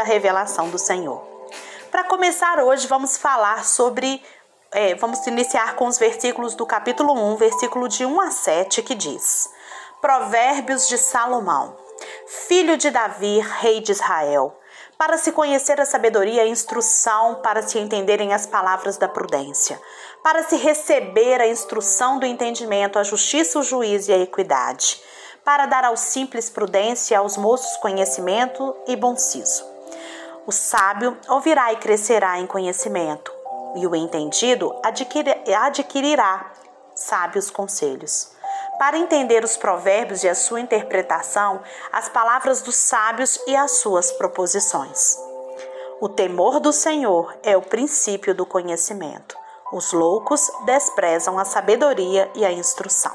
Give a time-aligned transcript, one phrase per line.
[0.00, 1.22] da revelação do Senhor.
[1.90, 4.22] Para começar hoje, vamos falar sobre.
[4.72, 8.94] É, vamos iniciar com os versículos do capítulo 1, versículo de 1 a 7, que
[8.94, 9.50] diz:
[10.00, 11.76] Provérbios de Salomão,
[12.26, 14.56] filho de Davi, rei de Israel,
[14.96, 19.78] para se conhecer a sabedoria e a instrução, para se entenderem as palavras da prudência,
[20.22, 25.02] para se receber a instrução do entendimento, a justiça, o juízo e a equidade,
[25.44, 29.69] para dar aos simples prudência aos moços conhecimento e bom siso.
[30.50, 33.32] O sábio ouvirá e crescerá em conhecimento,
[33.76, 34.74] e o entendido
[35.54, 36.50] adquirirá
[36.92, 38.32] sábios conselhos.
[38.76, 44.10] Para entender os provérbios e a sua interpretação, as palavras dos sábios e as suas
[44.10, 45.16] proposições.
[46.00, 49.36] O temor do Senhor é o princípio do conhecimento.
[49.72, 53.14] Os loucos desprezam a sabedoria e a instrução.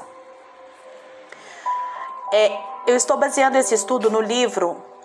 [2.32, 4.95] É, eu estou baseando esse estudo no livro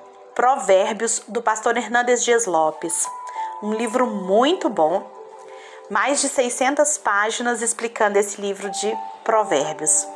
[0.42, 3.08] Provérbios do pastor Hernandes Dias Lopes.
[3.62, 5.08] Um livro muito bom,
[5.88, 8.92] mais de 600 páginas explicando esse livro de
[9.24, 10.08] Provérbios.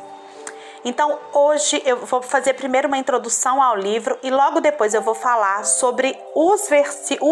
[0.84, 5.14] Então, hoje eu vou fazer primeiro uma introdução ao livro e logo depois eu vou
[5.14, 6.56] falar sobre o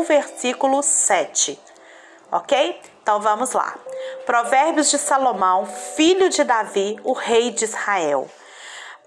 [0.05, 1.61] versículo 7.
[2.31, 2.81] Ok?
[3.03, 3.75] Então vamos lá.
[4.25, 8.31] Provérbios de Salomão, filho de Davi, o rei de Israel.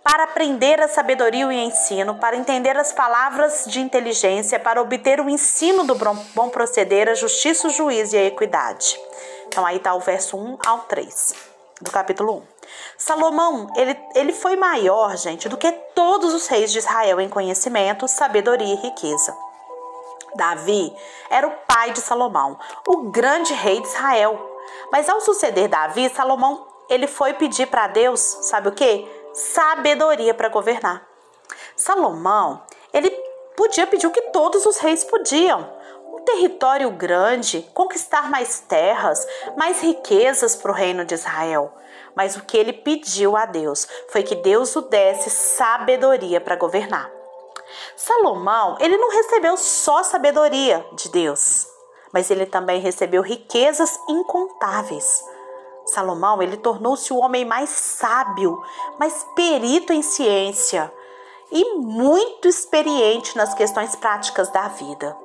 [0.10, 5.20] Para aprender a sabedoria e o ensino, para entender as palavras de inteligência, para obter
[5.20, 5.96] o ensino do
[6.34, 8.98] bom proceder, a justiça, o juízo e a equidade.
[9.48, 11.34] Então aí está o verso 1 ao 3
[11.82, 12.44] do capítulo 1.
[12.98, 18.08] Salomão, ele, ele foi maior, gente, do que todos os reis de Israel em conhecimento,
[18.08, 19.36] sabedoria e riqueza.
[20.36, 20.96] Davi
[21.30, 24.40] era o pai de Salomão, o grande rei de Israel.
[24.90, 29.17] Mas ao suceder Davi, Salomão, ele foi pedir para Deus, sabe o que?
[29.38, 31.08] Sabedoria para governar.
[31.76, 33.12] Salomão, ele
[33.56, 35.72] podia pedir o que todos os reis podiam,
[36.12, 41.72] um território grande, conquistar mais terras, mais riquezas para o reino de Israel.
[42.16, 47.08] Mas o que ele pediu a Deus foi que Deus o desse sabedoria para governar.
[47.96, 51.68] Salomão, ele não recebeu só sabedoria de Deus,
[52.12, 55.24] mas ele também recebeu riquezas incontáveis.
[55.88, 58.62] Salomão, ele tornou-se o homem mais sábio,
[59.00, 60.92] mais perito em ciência
[61.52, 65.18] e muito experiente nas questões práticas da vida.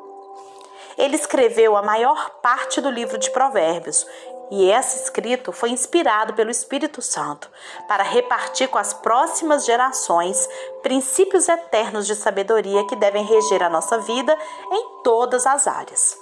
[0.97, 4.07] Ele escreveu a maior parte do livro de Provérbios
[4.51, 7.51] e esse escrito foi inspirado pelo Espírito Santo
[7.89, 10.47] para repartir com as próximas gerações
[10.83, 14.37] princípios eternos de sabedoria que devem reger a nossa vida
[14.71, 16.22] em todas as áreas.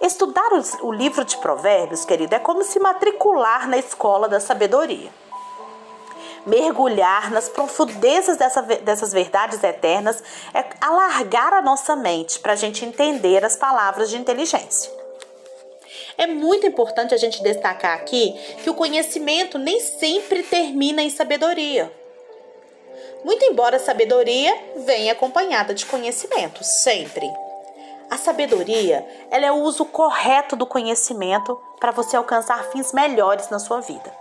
[0.00, 0.48] Estudar
[0.80, 5.10] o livro de Provérbios, querido, é como se matricular na escola da sabedoria.
[6.46, 10.22] Mergulhar nas profundezas dessa, dessas verdades eternas
[10.54, 14.90] é alargar a nossa mente para a gente entender as palavras de inteligência.
[16.16, 18.32] É muito importante a gente destacar aqui
[18.62, 21.92] que o conhecimento nem sempre termina em sabedoria.
[23.22, 27.30] Muito embora a sabedoria venha acompanhada de conhecimento, sempre.
[28.10, 33.58] A sabedoria, ela é o uso correto do conhecimento para você alcançar fins melhores na
[33.58, 34.12] sua vida.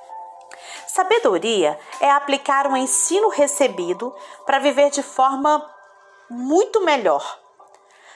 [0.88, 4.14] Sabedoria é aplicar um ensino recebido
[4.46, 5.66] para viver de forma
[6.30, 7.40] muito melhor,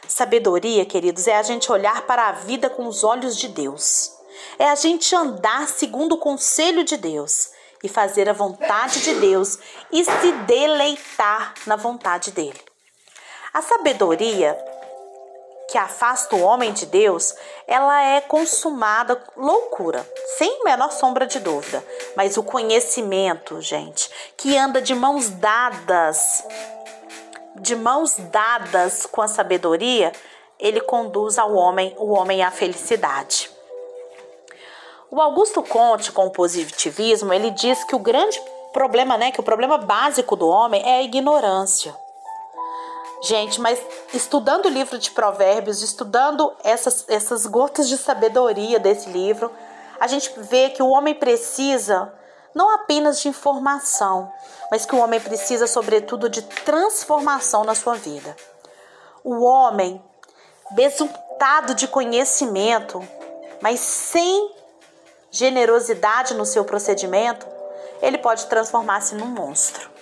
[0.08, 4.12] Sabedoria, queridos, é a gente olhar para a vida com os olhos de Deus.
[4.60, 7.52] É a gente andar segundo o conselho de Deus
[7.82, 9.58] e fazer a vontade de Deus
[9.92, 12.60] e se deleitar na vontade dele.
[13.54, 14.58] A sabedoria
[15.74, 17.34] que afasta o homem de Deus,
[17.66, 20.08] ela é consumada loucura,
[20.38, 21.84] sem menor sombra de dúvida.
[22.16, 24.08] Mas o conhecimento, gente,
[24.38, 26.46] que anda de mãos dadas
[27.56, 30.12] de mãos dadas com a sabedoria,
[30.60, 33.50] ele conduz ao homem, o homem à felicidade.
[35.10, 38.40] O Augusto Conte, com o positivismo, ele diz que o grande
[38.72, 42.03] problema, né, que o problema básico do homem é a ignorância.
[43.24, 43.80] Gente, mas
[44.14, 49.50] estudando o livro de Provérbios, estudando essas, essas gotas de sabedoria desse livro,
[49.98, 52.14] a gente vê que o homem precisa
[52.54, 54.30] não apenas de informação,
[54.70, 58.36] mas que o homem precisa, sobretudo, de transformação na sua vida.
[59.24, 60.04] O homem,
[60.72, 63.02] besuntado de conhecimento,
[63.62, 64.54] mas sem
[65.32, 67.48] generosidade no seu procedimento,
[68.02, 69.93] ele pode transformar-se num monstro.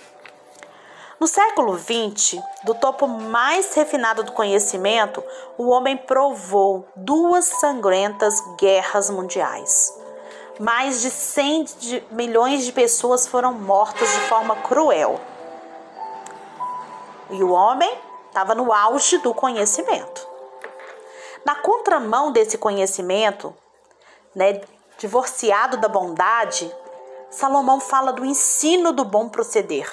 [1.21, 5.23] No século XX, do topo mais refinado do conhecimento,
[5.57, 10.01] o homem provou duas sangrentas guerras mundiais
[10.59, 11.65] mais de 100
[12.12, 15.19] milhões de pessoas foram mortas de forma cruel.
[17.31, 17.91] E o homem
[18.27, 20.27] estava no auge do conhecimento.
[21.44, 23.56] Na contramão desse conhecimento,
[24.35, 24.62] né,
[25.00, 26.71] divorciado da bondade,
[27.31, 29.91] Salomão fala do ensino do bom proceder,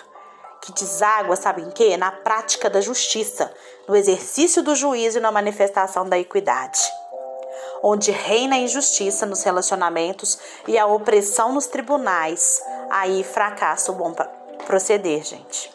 [0.69, 1.97] que deságua, sabe em quê?
[1.97, 3.51] Na prática da justiça,
[3.87, 6.81] no exercício do juízo e na manifestação da equidade.
[7.83, 14.13] Onde reina a injustiça nos relacionamentos e a opressão nos tribunais, aí fracassa o bom
[14.67, 15.73] proceder, gente.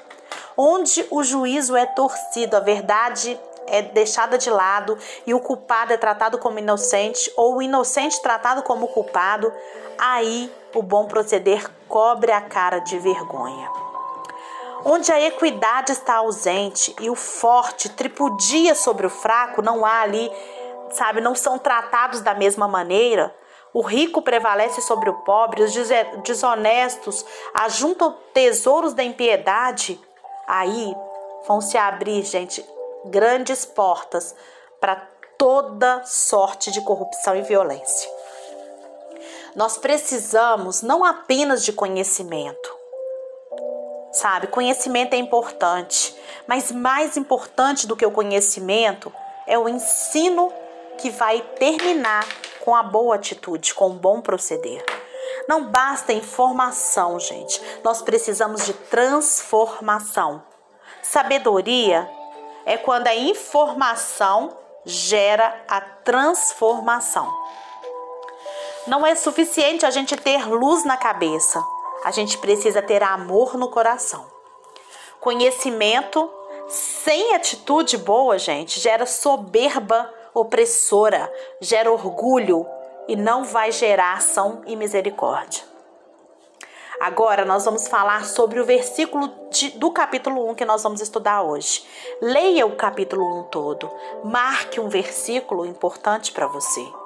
[0.56, 5.98] Onde o juízo é torcido, a verdade é deixada de lado e o culpado é
[5.98, 9.52] tratado como inocente ou o inocente tratado como culpado,
[9.98, 13.83] aí o bom proceder cobre a cara de vergonha.
[14.86, 20.30] Onde a equidade está ausente e o forte tripudia sobre o fraco, não há ali,
[20.92, 23.34] sabe, não são tratados da mesma maneira.
[23.74, 25.74] O rico prevalece sobre o pobre, os
[26.24, 30.00] desonestos ajuntam tesouros da impiedade.
[30.46, 30.94] Aí
[31.48, 32.64] vão se abrir, gente,
[33.06, 34.36] grandes portas
[34.80, 34.96] para
[35.38, 38.12] toda sorte de corrupção e violência.
[39.56, 42.83] Nós precisamos não apenas de conhecimento,
[44.14, 44.48] sabe?
[44.48, 46.16] Conhecimento é importante,
[46.48, 49.12] mas mais importante do que o conhecimento
[49.48, 50.54] é o ensino
[50.98, 52.26] que vai terminar
[52.62, 54.86] com a boa atitude, com o bom proceder.
[55.50, 57.62] Não basta informação, gente.
[57.84, 60.44] Nós precisamos de transformação.
[61.02, 62.10] Sabedoria
[62.66, 64.56] é quando a informação
[64.86, 67.30] gera a transformação.
[68.88, 71.64] Não é suficiente a gente ter luz na cabeça,
[72.04, 74.26] a gente precisa ter amor no coração.
[75.20, 76.30] Conhecimento
[76.68, 82.66] sem atitude boa, gente, gera soberba opressora, gera orgulho
[83.08, 85.64] e não vai gerar ação e misericórdia.
[87.00, 91.42] Agora nós vamos falar sobre o versículo de, do capítulo 1 que nós vamos estudar
[91.42, 91.86] hoje.
[92.22, 93.92] Leia o capítulo 1 todo.
[94.24, 97.03] Marque um versículo importante para você.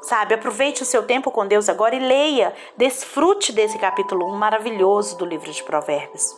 [0.00, 5.16] Sabe, aproveite o seu tempo com Deus agora e leia, desfrute desse capítulo 1 maravilhoso
[5.16, 6.36] do livro de Provérbios.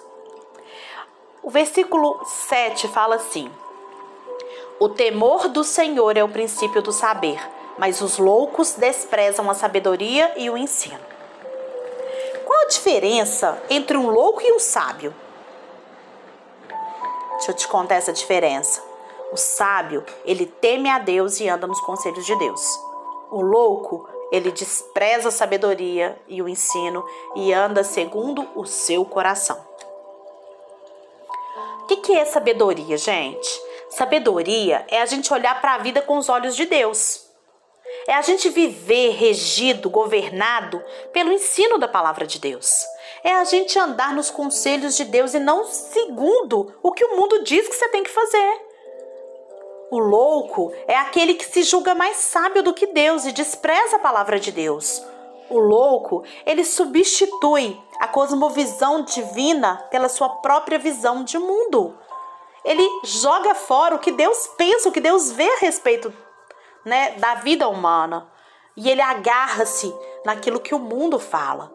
[1.42, 3.50] O versículo 7 fala assim:
[4.78, 7.38] O temor do Senhor é o princípio do saber,
[7.78, 11.00] mas os loucos desprezam a sabedoria e o ensino.
[12.44, 15.14] Qual a diferença entre um louco e um sábio?
[17.36, 18.82] Deixa eu te contar essa diferença.
[19.32, 22.89] O sábio, ele teme a Deus e anda nos conselhos de Deus.
[23.30, 27.04] O louco, ele despreza a sabedoria e o ensino
[27.36, 29.58] e anda segundo o seu coração.
[31.82, 33.48] O que, que é sabedoria, gente?
[33.90, 37.28] Sabedoria é a gente olhar para a vida com os olhos de Deus.
[38.06, 40.82] É a gente viver regido, governado
[41.12, 42.84] pelo ensino da palavra de Deus.
[43.22, 47.42] É a gente andar nos conselhos de Deus e não segundo o que o mundo
[47.42, 48.69] diz que você tem que fazer.
[49.90, 53.98] O louco é aquele que se julga mais sábio do que Deus e despreza a
[53.98, 55.02] palavra de Deus.
[55.48, 61.98] O louco, ele substitui a cosmovisão divina pela sua própria visão de mundo.
[62.64, 66.14] Ele joga fora o que Deus pensa, o que Deus vê a respeito
[66.84, 68.30] né, da vida humana.
[68.76, 69.92] E ele agarra-se
[70.24, 71.72] naquilo que o mundo fala.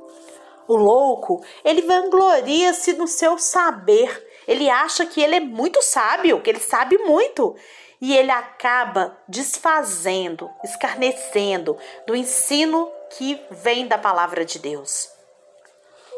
[0.69, 4.25] O louco, ele vangloria-se no seu saber.
[4.47, 7.55] Ele acha que ele é muito sábio, que ele sabe muito.
[8.01, 15.09] E ele acaba desfazendo, escarnecendo do ensino que vem da palavra de Deus.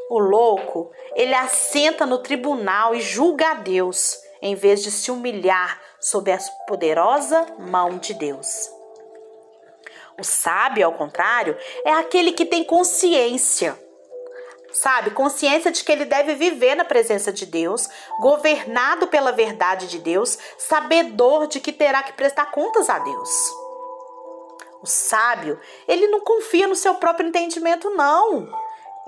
[0.10, 5.81] O louco, ele assenta no tribunal e julga a Deus, em vez de se humilhar
[6.00, 8.69] sob a poderosa mão de Deus.
[10.19, 13.77] O sábio, ao contrário, é aquele que tem consciência.
[14.81, 19.98] Sabe, consciência de que ele deve viver na presença de Deus, governado pela verdade de
[19.98, 23.29] Deus, sabedor de que terá que prestar contas a Deus.
[24.81, 28.48] O sábio, ele não confia no seu próprio entendimento, não,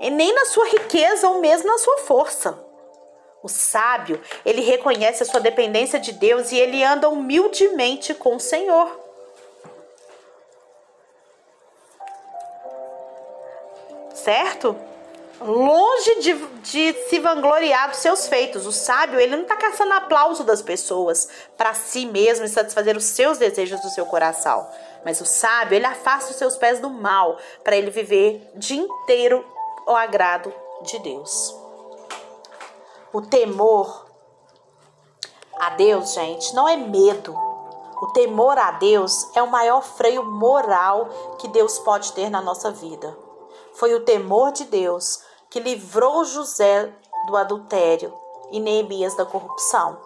[0.00, 2.66] e nem na sua riqueza ou mesmo na sua força.
[3.42, 8.40] O sábio, ele reconhece a sua dependência de Deus e ele anda humildemente com o
[8.40, 9.00] Senhor.
[14.20, 14.76] certo?
[15.40, 18.66] Longe de, de se vangloriar dos seus feitos.
[18.66, 23.04] O sábio, ele não está caçando aplauso das pessoas para si mesmo e satisfazer os
[23.04, 24.68] seus desejos do seu coração.
[25.02, 29.42] Mas o sábio, ele afasta os seus pés do mal para ele viver dia inteiro
[29.86, 31.56] o agrado de Deus.
[33.10, 34.06] O temor
[35.58, 37.34] a Deus, gente, não é medo.
[38.02, 42.70] O temor a Deus é o maior freio moral que Deus pode ter na nossa
[42.70, 43.16] vida.
[43.72, 46.90] Foi o temor de Deus que livrou José
[47.26, 48.14] do adultério
[48.50, 49.98] e Neemias da corrupção.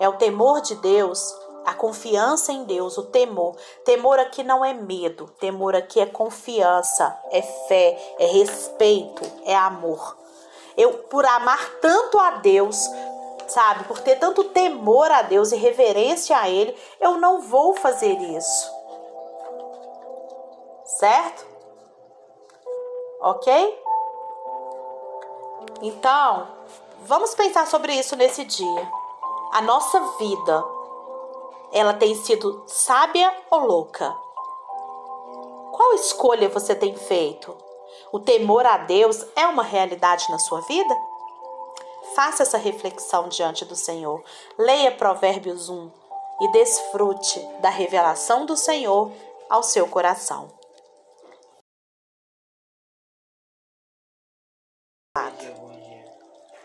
[0.00, 1.34] É o temor de Deus
[1.64, 3.54] A confiança em Deus, o temor.
[3.84, 10.16] Temor aqui não é medo, temor aqui é confiança, é fé, é respeito, é amor.
[10.76, 12.76] Eu, por amar tanto a Deus,
[13.46, 18.18] sabe, por ter tanto temor a Deus e reverência a Ele, eu não vou fazer
[18.20, 18.72] isso.
[20.84, 21.46] Certo?
[23.20, 23.82] Ok?
[25.82, 26.46] Então,
[27.00, 28.88] vamos pensar sobre isso nesse dia.
[29.52, 30.64] A nossa vida,
[31.72, 34.16] ela tem sido sábia ou louca?
[35.72, 37.52] Qual escolha você tem feito?
[38.12, 40.94] O temor a Deus é uma realidade na sua vida?
[42.14, 44.22] Faça essa reflexão diante do Senhor.
[44.56, 45.90] Leia Provérbios 1
[46.42, 49.10] e desfrute da revelação do Senhor
[49.50, 50.61] ao seu coração.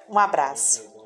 [0.10, 0.97] Um abraço.